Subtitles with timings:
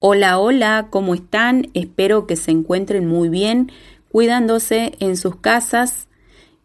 [0.00, 1.68] Hola, hola, ¿cómo están?
[1.74, 3.70] Espero que se encuentren muy bien,
[4.10, 6.08] cuidándose en sus casas.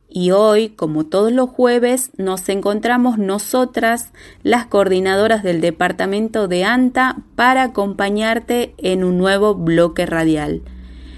[0.09, 4.11] Y hoy, como todos los jueves, nos encontramos nosotras,
[4.43, 10.61] las coordinadoras del departamento de ANTA, para acompañarte en un nuevo bloque radial,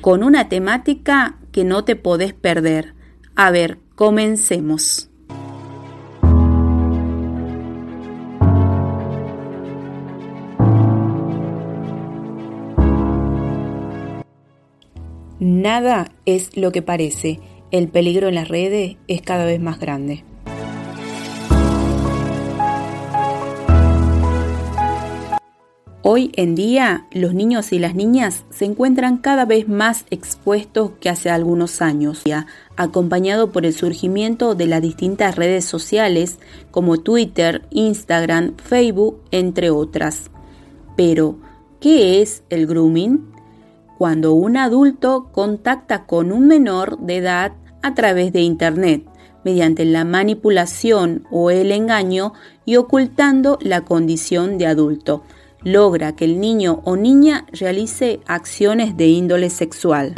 [0.02, 2.96] con una temática que no te podés perder.
[3.36, 5.10] A ver, comencemos.
[15.48, 17.40] Nada es lo que parece.
[17.70, 20.24] El peligro en las redes es cada vez más grande.
[26.02, 31.10] Hoy en día los niños y las niñas se encuentran cada vez más expuestos que
[31.10, 32.24] hace algunos años,
[32.76, 36.40] acompañado por el surgimiento de las distintas redes sociales
[36.72, 40.32] como Twitter, Instagram, Facebook, entre otras.
[40.98, 41.38] Pero,
[41.80, 43.35] ¿qué es el grooming?
[43.98, 49.06] Cuando un adulto contacta con un menor de edad a través de Internet,
[49.44, 52.34] mediante la manipulación o el engaño
[52.66, 55.24] y ocultando la condición de adulto.
[55.64, 60.14] Logra que el niño o niña realice acciones de índole sexual.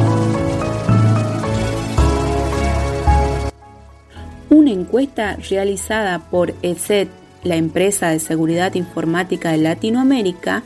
[4.49, 7.09] Una encuesta realizada por ESET,
[7.43, 10.63] la empresa de seguridad informática de Latinoamérica,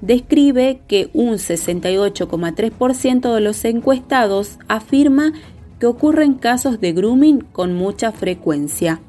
[0.00, 5.32] describe que un 68,3% de los encuestados afirma
[5.78, 9.00] que ocurren casos de grooming con mucha frecuencia.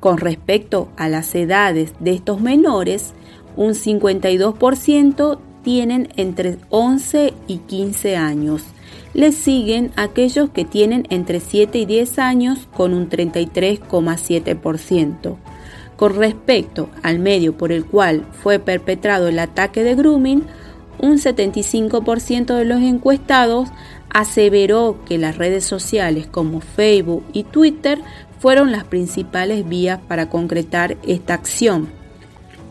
[0.00, 3.14] Con respecto a las edades de estos menores,
[3.56, 8.62] un 52% tienen entre 11 y 15 años.
[9.14, 15.36] Le siguen aquellos que tienen entre 7 y 10 años con un 33,7%.
[15.98, 20.44] Con respecto al medio por el cual fue perpetrado el ataque de grooming,
[21.00, 23.68] un 75% de los encuestados
[24.08, 27.98] aseveró que las redes sociales como Facebook y Twitter
[28.38, 31.88] fueron las principales vías para concretar esta acción.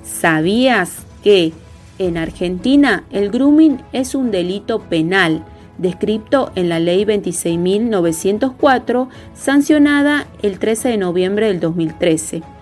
[0.06, 1.52] ¿Sabías que
[2.00, 5.44] en Argentina el grooming es un delito penal
[5.78, 12.56] descrito en la Ley 26.904, sancionada el 13 de noviembre del 2013?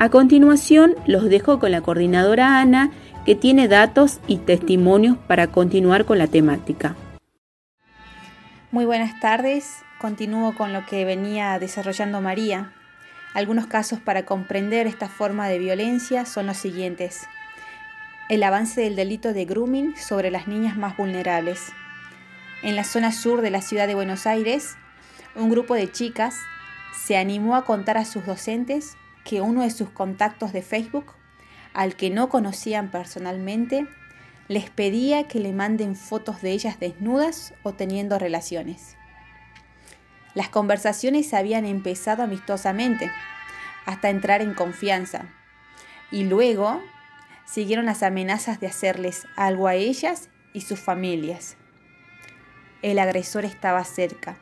[0.00, 2.92] A continuación, los dejo con la coordinadora Ana,
[3.26, 6.94] que tiene datos y testimonios para continuar con la temática.
[8.70, 9.78] Muy buenas tardes.
[10.00, 12.72] Continúo con lo que venía desarrollando María.
[13.34, 17.26] Algunos casos para comprender esta forma de violencia son los siguientes.
[18.28, 21.72] El avance del delito de grooming sobre las niñas más vulnerables.
[22.62, 24.76] En la zona sur de la ciudad de Buenos Aires,
[25.34, 26.36] un grupo de chicas
[26.96, 28.96] se animó a contar a sus docentes
[29.28, 31.12] que uno de sus contactos de Facebook,
[31.74, 33.86] al que no conocían personalmente,
[34.48, 38.96] les pedía que le manden fotos de ellas desnudas o teniendo relaciones.
[40.32, 43.12] Las conversaciones habían empezado amistosamente,
[43.84, 45.26] hasta entrar en confianza,
[46.10, 46.80] y luego
[47.44, 51.58] siguieron las amenazas de hacerles algo a ellas y sus familias.
[52.80, 54.38] El agresor estaba cerca,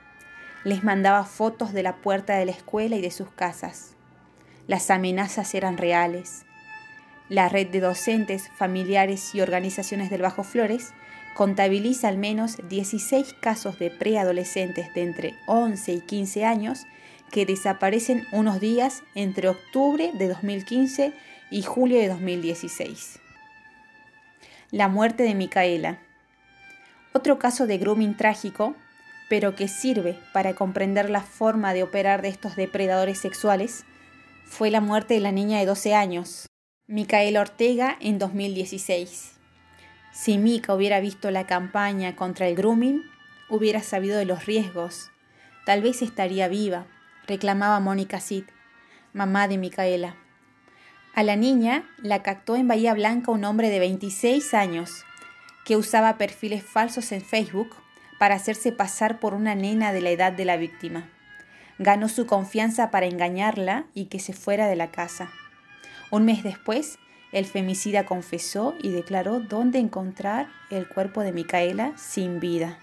[0.63, 3.96] les mandaba fotos de la puerta de la escuela y de sus casas.
[4.67, 6.45] Las amenazas eran reales.
[7.29, 10.93] La red de docentes, familiares y organizaciones del Bajo Flores
[11.35, 16.87] contabiliza al menos 16 casos de preadolescentes de entre 11 y 15 años
[17.31, 21.13] que desaparecen unos días entre octubre de 2015
[21.51, 23.21] y julio de 2016.
[24.71, 25.99] La muerte de Micaela.
[27.13, 28.75] Otro caso de grooming trágico,
[29.29, 33.85] pero que sirve para comprender la forma de operar de estos depredadores sexuales,
[34.47, 36.47] fue la muerte de la niña de 12 años,
[36.87, 39.33] Micaela Ortega, en 2016.
[40.13, 43.03] Si Mika hubiera visto la campaña contra el grooming,
[43.51, 45.11] hubiera sabido de los riesgos.
[45.67, 46.87] Tal vez estaría viva,
[47.27, 48.45] reclamaba Mónica Cid,
[49.13, 50.17] mamá de Micaela.
[51.13, 55.05] A la niña la captó en Bahía Blanca un hombre de 26 años
[55.65, 57.75] que usaba perfiles falsos en Facebook
[58.19, 61.11] para hacerse pasar por una nena de la edad de la víctima
[61.79, 65.31] ganó su confianza para engañarla y que se fuera de la casa.
[66.11, 66.99] Un mes después,
[67.33, 72.79] el femicida confesó y declaró dónde encontrar el cuerpo de Micaela sin vida.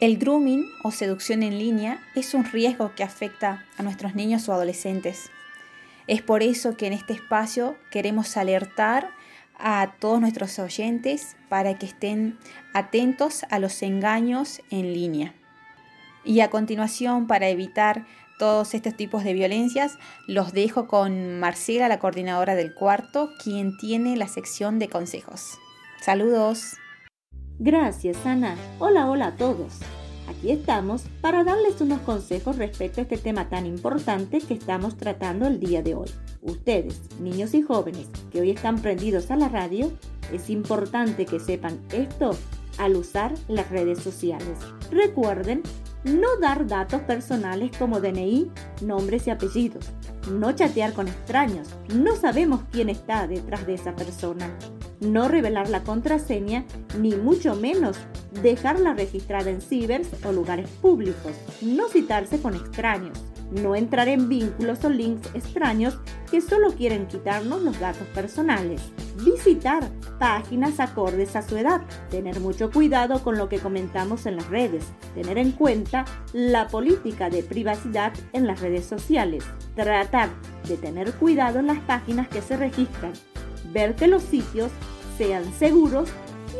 [0.00, 4.52] El grooming o seducción en línea es un riesgo que afecta a nuestros niños o
[4.52, 5.30] adolescentes.
[6.06, 9.10] Es por eso que en este espacio queremos alertar
[9.56, 12.38] a todos nuestros oyentes para que estén
[12.74, 15.34] atentos a los engaños en línea.
[16.24, 18.06] Y a continuación, para evitar
[18.38, 24.16] todos estos tipos de violencias, los dejo con Marcela, la coordinadora del cuarto, quien tiene
[24.16, 25.58] la sección de consejos.
[26.00, 26.74] Saludos.
[27.58, 28.56] Gracias, Ana.
[28.78, 29.80] Hola, hola a todos.
[30.28, 35.46] Aquí estamos para darles unos consejos respecto a este tema tan importante que estamos tratando
[35.46, 36.10] el día de hoy.
[36.40, 39.92] Ustedes, niños y jóvenes que hoy están prendidos a la radio,
[40.32, 42.36] es importante que sepan esto
[42.78, 44.58] al usar las redes sociales.
[44.90, 45.62] Recuerden
[46.04, 48.50] no dar datos personales como DNI,
[48.82, 49.86] nombres y apellidos,
[50.30, 54.54] no chatear con extraños, no sabemos quién está detrás de esa persona,
[55.00, 56.64] no revelar la contraseña,
[56.98, 57.96] ni mucho menos
[58.42, 61.32] dejarla registrada en cibers o lugares públicos,
[61.62, 63.18] no citarse con extraños,
[63.50, 65.98] no entrar en vínculos o links extraños
[66.30, 68.80] que solo quieren quitarnos los datos personales,
[69.24, 69.88] visitar
[70.18, 74.84] páginas acordes a su edad, tener mucho cuidado con lo que comentamos en las redes,
[75.14, 79.44] tener en cuenta la política de privacidad en las redes sociales,
[79.76, 80.30] tratar
[80.66, 83.12] de tener cuidado en las páginas que se registran,
[83.72, 84.70] ver que los sitios
[85.16, 86.08] sean seguros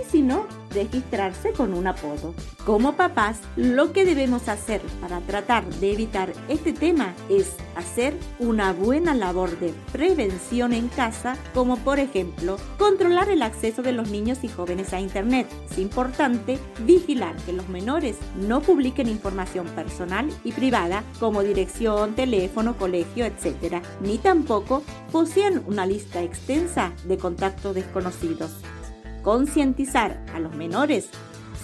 [0.01, 2.35] y si no, registrarse con un apodo.
[2.65, 8.73] Como papás, lo que debemos hacer para tratar de evitar este tema es hacer una
[8.73, 14.45] buena labor de prevención en casa, como por ejemplo, controlar el acceso de los niños
[14.45, 15.49] y jóvenes a Internet.
[15.71, 22.77] Es importante vigilar que los menores no publiquen información personal y privada como dirección, teléfono,
[22.77, 23.83] colegio, etc.
[24.01, 24.83] Ni tampoco
[25.13, 28.53] posean una lista extensa de contactos desconocidos
[29.25, 31.09] concientizar a los menores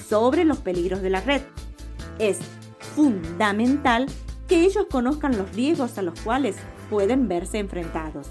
[0.09, 1.43] sobre los peligros de la red.
[2.19, 2.39] Es
[2.97, 4.07] fundamental
[4.49, 6.57] que ellos conozcan los riesgos a los cuales
[6.89, 8.29] pueden verse enfrentados.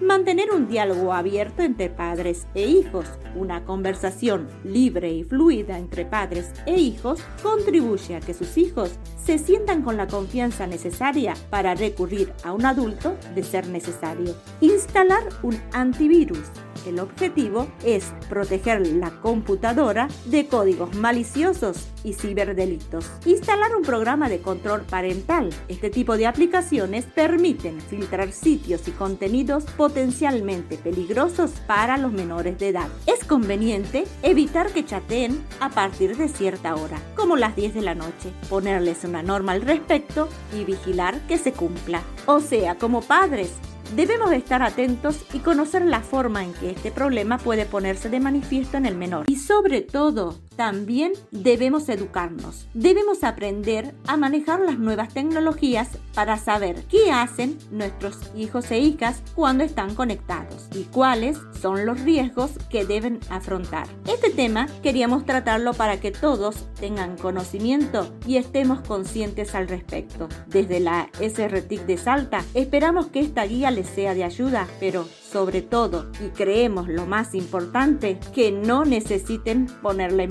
[0.00, 3.06] Mantener un diálogo abierto entre padres e hijos,
[3.36, 9.38] una conversación libre y fluida entre padres e hijos, contribuye a que sus hijos se
[9.38, 14.34] sientan con la confianza necesaria para recurrir a un adulto de ser necesario.
[14.60, 16.50] Instalar un antivirus
[16.86, 23.10] el objetivo es proteger la computadora de códigos maliciosos y ciberdelitos.
[23.24, 25.50] Instalar un programa de control parental.
[25.68, 32.68] Este tipo de aplicaciones permiten filtrar sitios y contenidos potencialmente peligrosos para los menores de
[32.68, 32.88] edad.
[33.06, 37.94] Es conveniente evitar que chateen a partir de cierta hora, como las 10 de la
[37.94, 42.00] noche, ponerles una norma al respecto y vigilar que se cumpla.
[42.24, 43.50] O sea, como padres,
[43.96, 48.78] Debemos estar atentos y conocer la forma en que este problema puede ponerse de manifiesto
[48.78, 49.26] en el menor.
[49.28, 52.68] Y sobre todo, también debemos educarnos.
[52.74, 59.22] Debemos aprender a manejar las nuevas tecnologías para saber qué hacen nuestros hijos e hijas
[59.34, 63.86] cuando están conectados y cuáles son los riesgos que deben afrontar.
[64.06, 70.28] Este tema queríamos tratarlo para que todos tengan conocimiento y estemos conscientes al respecto.
[70.46, 75.62] Desde la SRTIC de Salta esperamos que esta guía les sea de ayuda, pero sobre
[75.62, 80.30] todo, y creemos lo más importante, que no necesiten ponerla en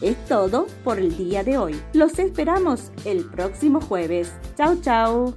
[0.00, 1.80] Es todo por el día de hoy.
[1.92, 4.32] Los esperamos el próximo jueves.
[4.56, 5.34] Chao, chao.